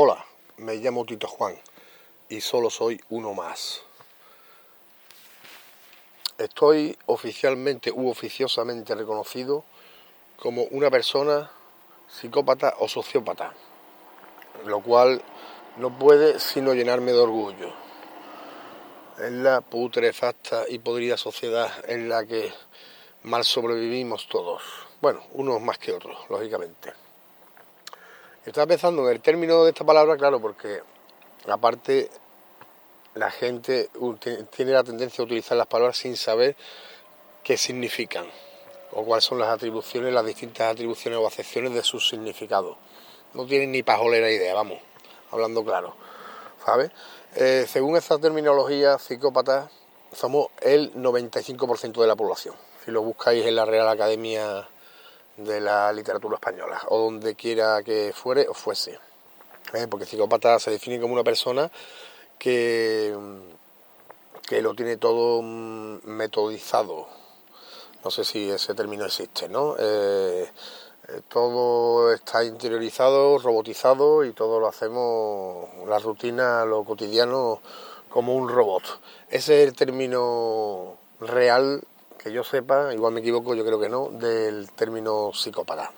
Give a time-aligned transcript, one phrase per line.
[0.00, 0.24] Hola,
[0.58, 1.58] me llamo Tito Juan
[2.28, 3.82] y solo soy uno más.
[6.38, 9.64] Estoy oficialmente u oficiosamente reconocido
[10.36, 11.50] como una persona
[12.06, 13.54] psicópata o sociópata,
[14.66, 15.20] lo cual
[15.78, 17.72] no puede sino llenarme de orgullo.
[19.18, 22.52] Es la putrefacta y podrida sociedad en la que
[23.24, 24.62] mal sobrevivimos todos.
[25.00, 27.07] Bueno, unos más que otros, lógicamente.
[28.48, 30.80] Estaba pensando en el término de esta palabra, claro, porque
[31.46, 32.08] aparte
[33.14, 33.90] la gente
[34.56, 36.56] tiene la tendencia a utilizar las palabras sin saber
[37.44, 38.26] qué significan
[38.92, 42.78] o cuáles son las atribuciones, las distintas atribuciones o acepciones de su significado.
[43.34, 44.78] No tienen ni pajolera idea, vamos,
[45.30, 45.94] hablando claro,
[46.64, 46.90] ¿sabes?
[47.34, 49.70] Eh, según esta terminología, psicópatas
[50.14, 52.54] somos el 95% de la población.
[52.82, 54.66] Si lo buscáis en la Real Academia
[55.38, 58.98] de la literatura española, o donde quiera que fuere o fuese.
[59.72, 59.86] ¿eh?
[59.88, 61.70] Porque psicópata se define como una persona
[62.38, 63.16] que,
[64.46, 67.08] que lo tiene todo mm, metodizado.
[68.04, 69.76] No sé si ese término existe, ¿no?
[69.78, 70.50] Eh,
[71.08, 77.60] eh, todo está interiorizado, robotizado y todo lo hacemos, la rutina, lo cotidiano,
[78.08, 78.82] como un robot.
[79.28, 81.82] Ese es el término real
[82.18, 85.92] que yo sepa, igual me equivoco, yo creo que no, del término psicópata.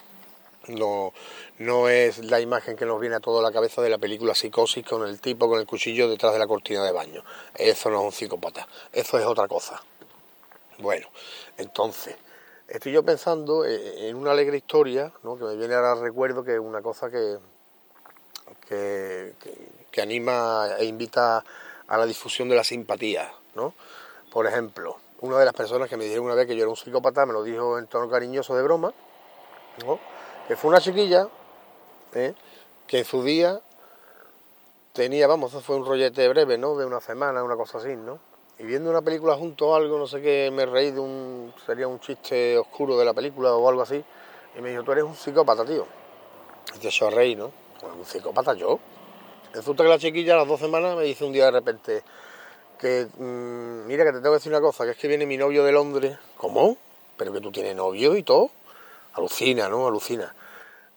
[0.69, 1.13] No,
[1.59, 4.85] no es la imagen que nos viene a toda la cabeza de la película Psicosis
[4.87, 7.25] con el tipo con el cuchillo detrás de la cortina de baño.
[7.55, 9.83] Eso no es un psicópata, eso es otra cosa.
[10.79, 11.09] Bueno,
[11.57, 12.17] entonces,
[12.69, 15.37] estoy yo pensando en una alegre historia, ¿no?
[15.37, 17.39] que me viene ahora recuerdo que es una cosa que,
[18.69, 19.35] que,
[19.91, 21.45] que anima e invita
[21.89, 23.33] a la difusión de la simpatía.
[23.55, 23.75] ¿no?
[24.31, 26.77] Por ejemplo, una de las personas que me dijeron una vez que yo era un
[26.77, 28.93] psicópata me lo dijo en tono cariñoso de broma,
[30.49, 31.29] que fue una chiquilla
[32.15, 32.35] ¿eh?
[32.87, 33.61] que en su día
[34.93, 36.77] tenía, vamos, eso fue un rollete breve, ¿no?
[36.77, 38.19] De una semana, una cosa así, ¿no?
[38.59, 41.89] Y viendo una película junto o algo, no sé qué, me reí de un, sería
[41.89, 44.05] un chiste oscuro de la película o algo así,
[44.57, 45.87] y me dijo, tú eres un psicópata, tío.
[46.77, 47.53] Y yo a reír, ¿no?
[47.97, 48.79] ¿Un psicópata yo?
[49.53, 52.03] Resulta que la chiquilla a las dos semanas me dice un día de repente,
[52.81, 55.37] que mm, mira que te tengo que decir una cosa, que es que viene mi
[55.37, 56.19] novio de Londres.
[56.37, 56.77] ¿Cómo?
[57.17, 58.51] Pero que tú tienes novio y todo.
[59.15, 59.87] Alucina, ¿no?
[59.87, 60.35] Alucina.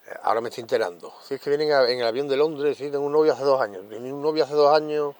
[0.07, 1.13] Eh, ahora me estoy enterando.
[1.21, 3.61] Si es que vienen en el avión de Londres, sí, tengo un novio hace dos
[3.61, 3.83] años.
[3.89, 5.13] Tengo un novio hace dos años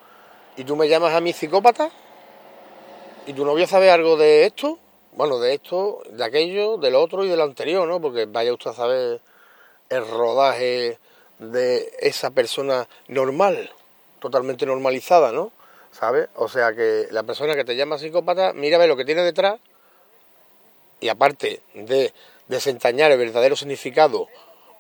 [0.56, 1.92] y tú me llamas a mi psicópata.
[3.26, 4.80] ¿Y tu novio sabe algo de esto?
[5.14, 8.02] Bueno, de esto, de aquello, del otro y del anterior, ¿no?
[8.02, 9.22] Porque vaya usted a saber
[9.90, 10.98] el rodaje
[11.40, 13.70] de esa persona normal,
[14.20, 15.52] totalmente normalizada, ¿no?
[15.94, 16.28] ¿Sabes?
[16.36, 19.60] O sea que la persona que te llama psicópata, mira ve lo que tiene detrás
[21.00, 22.14] y aparte de
[22.48, 24.28] desentrañar el verdadero significado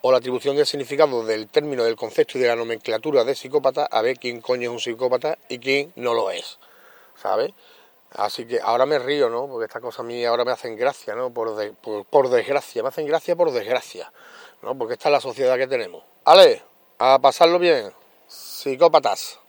[0.01, 3.85] o la atribución del significado del término, del concepto y de la nomenclatura de psicópata,
[3.85, 6.59] a ver quién coño es un psicópata y quién no lo es,
[7.15, 7.51] ¿sabes?
[8.11, 9.47] Así que ahora me río, ¿no?
[9.47, 11.33] Porque estas cosas a mí ahora me hacen gracia, ¿no?
[11.33, 14.11] Por, por, por, desgracia, me hacen gracia por desgracia,
[14.61, 14.77] ¿no?
[14.77, 16.03] Porque esta es la sociedad que tenemos.
[16.25, 16.61] Ale,
[16.99, 17.91] a pasarlo bien,
[18.27, 19.39] psicópatas.